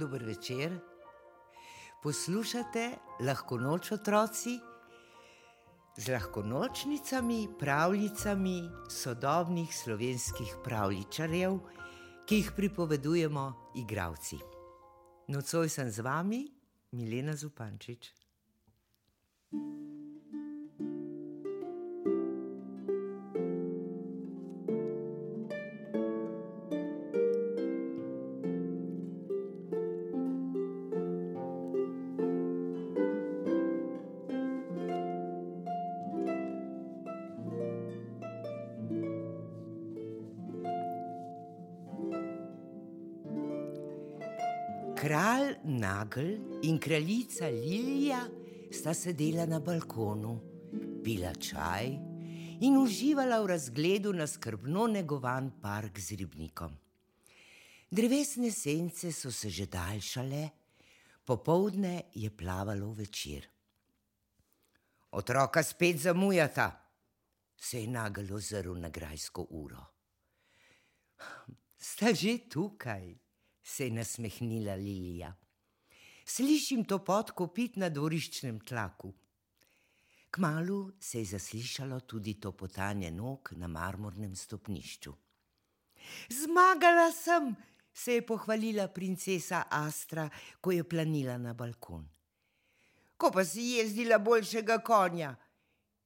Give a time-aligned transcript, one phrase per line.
[0.00, 0.78] dober večer.
[2.02, 2.84] Poslušate
[3.20, 4.56] lahko noč otroci
[5.96, 11.58] z lahkonočnicami, pravljicami sodobnih slovenskih pravličarjev,
[12.26, 13.44] ki jih pripovedujemo
[13.82, 14.38] igravci.
[15.28, 16.46] Nocoj sem z vami,
[16.92, 18.08] Milena Zupančič.
[45.00, 48.18] Kralj Nagel in kraljica Lilija
[48.72, 50.34] sta sedela na balkonu,
[51.04, 51.86] pila čaj
[52.60, 56.74] in uživala v razgledu na skrbno negovan park z ribnikom.
[57.90, 60.42] Drevesne sence so se že daljšale,
[61.24, 63.48] popoldne je plavalo večer.
[65.16, 66.68] Otroka spet zamujata,
[67.56, 69.80] se je Nagel ozrl na grajsko uro.
[71.78, 73.29] Sta že tukaj?
[73.70, 75.34] Se je nasmehnila Lilija.
[76.26, 79.12] Slišim to podkopit na dvoriščnem tlaku.
[80.30, 85.14] Kmalu se je zaslišalo tudi to potanje nog na marmornem stopnišču.
[86.30, 87.54] Zmagala sem,
[87.94, 90.28] se je pohvalila princesa Astra,
[90.60, 92.06] ko je planila na balkon.
[93.16, 95.34] Ko pa si jezdila boljšega konja,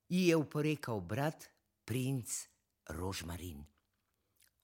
[0.09, 1.49] ji je uporekal brat,
[1.85, 2.41] princ
[2.89, 3.65] Rožmarin.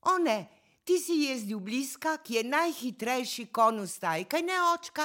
[0.01, 0.60] O ne,
[0.91, 5.05] ti si jezdil bliska, ki je najhitrejši kon v staj, kaj ne očka?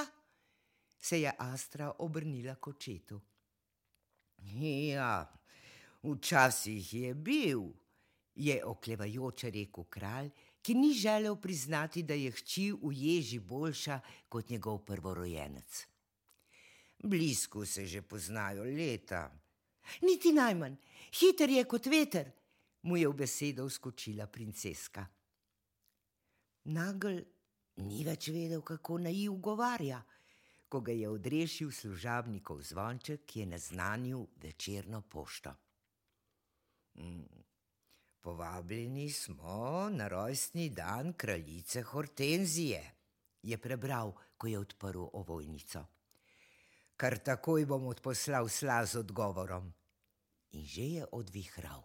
[0.98, 3.20] Se je Astra obrnila k očetu.
[4.58, 5.30] Ja,
[6.02, 7.68] včasih je bil,
[8.34, 10.32] je oklevajoče rekel kralj,
[10.66, 15.86] ki ni želel priznati, da je hči v ježi boljša kot njegov prvorojenec.
[17.04, 19.30] Blisko se že poznajo leta.
[20.02, 20.82] Niti najmanj,
[21.14, 22.32] hiter je kot veter,
[22.82, 25.06] mu je v besedo vskočila princeska.
[26.66, 27.22] Nagel
[27.86, 30.00] ni več vedel, kako naj ugovarja,
[30.70, 35.54] ko ga je odrešil služabnikov zvonček, ki je naznanil večerno pošto.
[36.98, 37.44] Mm,
[38.22, 42.82] povabljeni smo na rojstni dan kraljice Hortenzije,
[43.42, 45.86] je prebral, ko je odprl ovojnico.
[46.98, 49.74] Kar takoj bom odposlal sla z odgovorom.
[50.56, 51.84] In že je odvihral.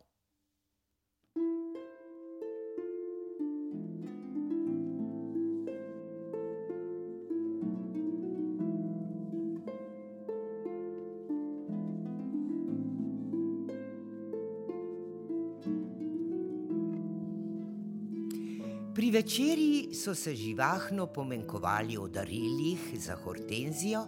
[18.95, 24.07] Pri večerji so se živahno pomenkovali o darilih za Hortenzijo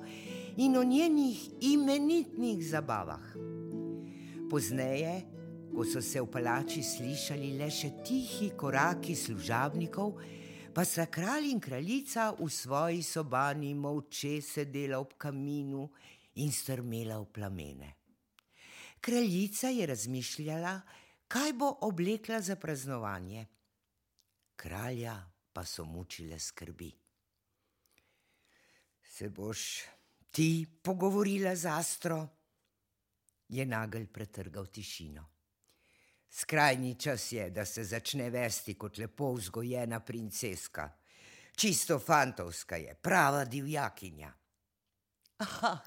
[0.57, 3.23] in o njenih imenitnih zabavah.
[4.51, 5.23] Pozneje,
[5.75, 10.19] ko so se v palači slišali le še tihi koraki služabnikov,
[10.75, 15.87] pa sta kralj in kraljica v svoji sobani molče sedela ob kaminu
[16.43, 17.95] in strmela v plamene.
[19.01, 20.81] Kraljica je razmišljala,
[21.29, 23.47] kaj bo oblekla za praznovanje
[24.63, 25.17] kralja
[25.53, 26.93] pa so mučile skrbi.
[29.03, 29.83] Se boš
[30.31, 32.29] ti pogovorila z Astro?
[33.49, 35.25] Je nagel pretrgal tišino.
[36.31, 40.89] Skrajni čas je, da se začne vesti kot lepo vzgojena princeska.
[41.57, 44.33] Čisto fantovska je, prava divjakinja.
[45.39, 45.83] Ah,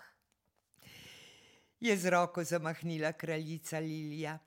[1.80, 4.38] je z roko zamahnila kraljica Lilija.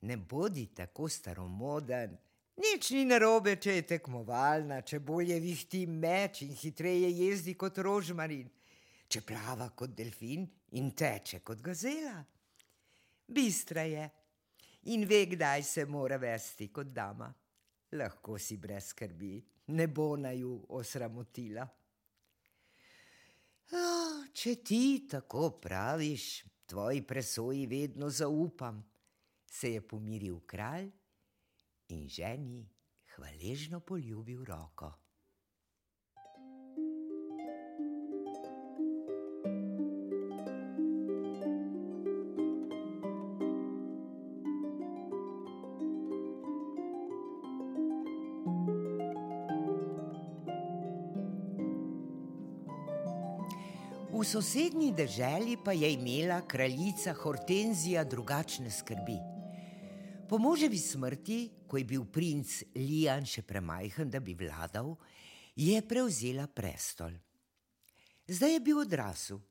[0.00, 2.18] Ne bodi tako staromoden.
[2.60, 8.50] Nič ni narobe, če je tekmovalna, če bolje vihti meč in hitreje jezdi kot rožmarin,
[9.08, 10.44] če plava kot delfin
[10.76, 12.18] in teče kot gazela.
[13.32, 14.04] Bistra je
[14.92, 17.32] in ve, kdaj se mora vesti kot dama.
[17.96, 19.34] Lahko si brez skrbi,
[19.72, 21.64] ne bo naju osramotila.
[23.72, 28.82] Oh, če ti tako praviš, tvoji presoji vedno zaupam,
[29.48, 30.90] se je pomiril kralj
[31.92, 32.64] in ženi
[33.14, 34.92] hvaležno poljubil roko.
[54.12, 59.31] V sosednji deželi pa je imela kraljica Hortenzija drugačne skrbi.
[60.32, 64.94] Po moževi smrti, ko je bil princ Lijan še premajhen, da bi vladal,
[65.60, 67.12] je prevzela prestol.
[68.24, 69.42] Zdaj je bil odrasel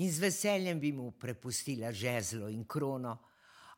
[0.00, 3.12] in z veseljem bi mu prepustila žezlo in krono,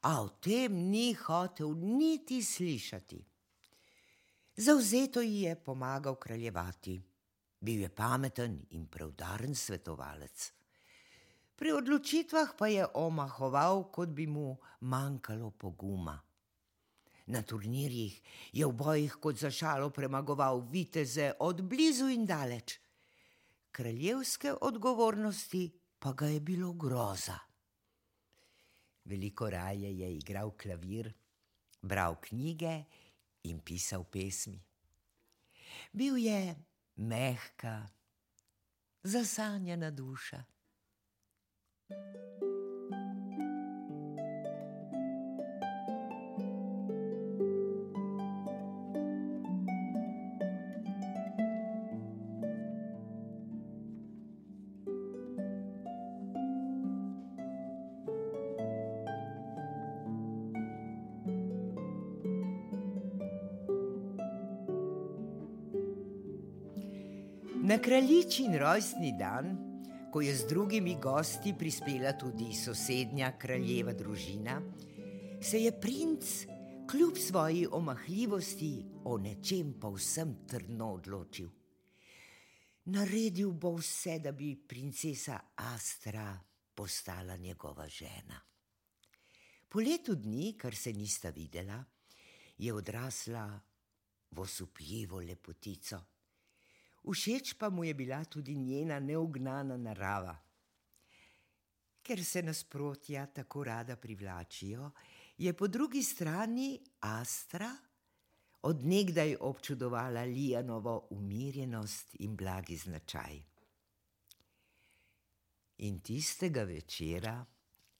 [0.07, 3.19] a o tem ni hotel niti slišati.
[4.55, 6.95] Zauzeto ji je pomagal kraljevati,
[7.59, 10.53] bil je pameten in prevdaren svetovalec.
[11.59, 14.55] Pri odločitvah pa je omahoval, kot bi mu
[14.87, 16.15] manjkalo poguma.
[17.27, 18.21] Na turnirjih
[18.53, 22.79] je v bojih kot za šalo premagoval viteze od blizu in daleč.
[23.73, 27.39] Kraljevske odgovornosti pa ga je bilo groza.
[29.05, 31.13] Veliko raje je igral klavir,
[31.83, 32.85] bral knjige
[33.43, 34.61] in pisal pesmi.
[35.93, 36.55] Bil je
[36.97, 37.89] mehka,
[39.03, 40.45] zasanjena duša.
[67.65, 69.47] Na kraljičin rojstni dan,
[70.13, 74.59] ko je z drugimi gosti prispela tudi sosednja kraljeva družina,
[75.41, 76.35] se je princ,
[76.91, 81.49] kljub svoji omahljivosti, o nečem povsem trdno odločil.
[82.85, 86.37] Naredil bo vse, da bi princesa Astra
[86.75, 88.45] postala njegova žena.
[89.69, 91.85] Po letu dni, kar se nista videla,
[92.59, 93.61] je odrasla
[94.31, 96.05] v osupljivo lepotico
[97.13, 100.37] všeč pa mu je bila tudi njena neugnana narava.
[102.03, 104.91] Ker se nasprotja tako rada privlačijo,
[105.39, 107.77] je po drugi strani Astra
[108.63, 113.43] odnegdaj občudovala Lijanovo umirjenost in blagi značaj.
[115.79, 117.45] In tistega večera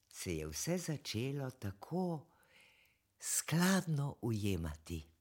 [0.09, 2.27] se je vse začelo tako
[3.19, 5.15] skladno ujemati.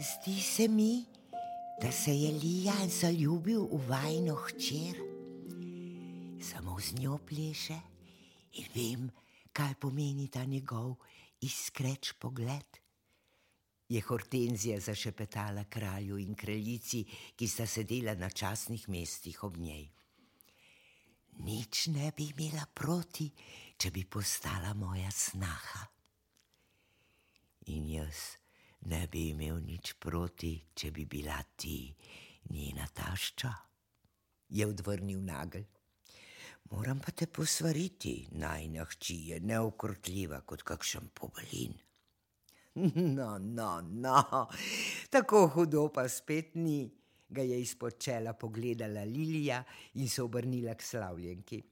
[0.00, 1.04] Zdi se mi,
[1.80, 4.96] da se je Lijan zaljubil v vajno hčer.
[6.40, 7.76] Samo z njo pleše
[8.52, 9.10] in vem,
[9.52, 10.96] kaj pomeni ta njegov
[11.40, 12.80] iskreč pogled.
[13.88, 17.04] Je Hortenzija zašepetala kralju in kraljici,
[17.36, 19.84] ki sta sedela na časnih mestih ob njej.
[21.44, 23.28] Nič ne bi imela proti,
[23.76, 25.88] če bi postala moja snaha.
[27.66, 28.39] In jaz
[28.80, 31.92] ne bi imel nič proti, če bi bila ti
[32.50, 33.52] njena tašča,
[34.48, 35.64] je odvrnil nagel.
[36.70, 41.76] Moram pa te posvariti, najna hči je neukrotljiva kot kakšen pobelin.
[43.18, 44.46] No, no, no,
[45.10, 46.86] tako hudo pa spet ni,
[47.28, 51.62] ga je izpod čela pogledala Lilija in se obrnila k slavljenki.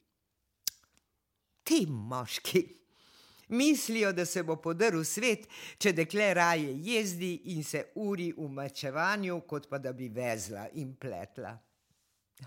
[1.63, 2.63] Ti moški,
[3.49, 5.47] Mislijo, da se bo podaril svet,
[5.79, 10.95] če dekle raje jezdi in se uri v mačevanju, kot pa da bi vezla in
[11.01, 11.55] pletla.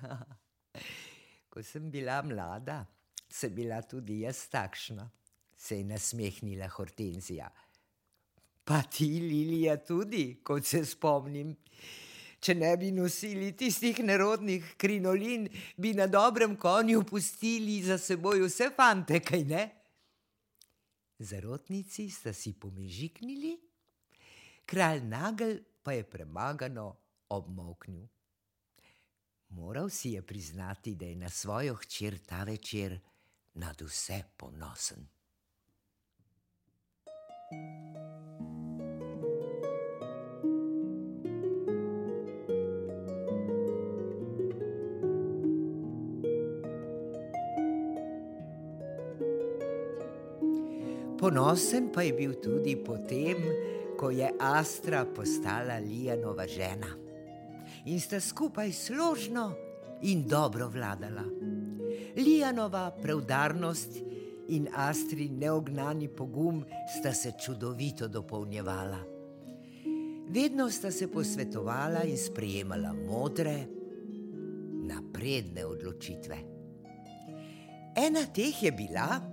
[1.52, 2.86] Ko sem bila mlada,
[3.30, 5.10] sem bila tudi jaz takšna,
[5.58, 7.50] se je nasmehnila Hortenzija.
[8.64, 11.56] Pa ti, Lilija, tudi, kot se spomnim.
[12.42, 18.72] Če ne bi nosili tistih nerodnih krinolin, bi na dobrem konju pustili za seboj vse
[18.78, 19.66] fante, kaj ne?
[21.22, 23.54] Zarotnici sta si pomežiknili,
[24.66, 26.98] kralj Nagel pa je premagano
[27.30, 28.08] obmoknil.
[29.50, 33.00] Moral si je priznati, da je na svojo hčer ta večer
[33.54, 35.08] nad vse ponosen.
[51.22, 53.38] Ponosen pa je bil tudi potem,
[53.94, 56.90] ko je Astra postala Lijanova žena
[57.86, 59.54] in sta skupaj složno
[60.02, 61.24] in dobro vladala.
[62.18, 64.02] Lijanova preudarnost
[64.50, 66.66] in Astri neognani pogum
[66.98, 69.00] sta se čudovito dopolnjevala.
[70.28, 73.68] Vedno sta se posvetovala in sprejemala modre,
[74.90, 76.38] napredne odločitve.
[77.96, 79.31] Ena teh je bila,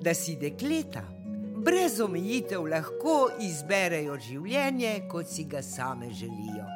[0.00, 1.04] da si dekleta
[1.62, 6.66] brez omejitev lahko izberejo življenje, kot si ga same želijo.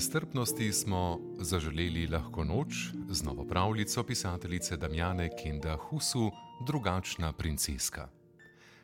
[0.00, 2.74] Nestrpnosti smo zaželeli lahko noč
[3.08, 6.30] z novo pravljico pisateljice Damjane Kenda Husu,
[6.66, 8.08] drugačna princeska.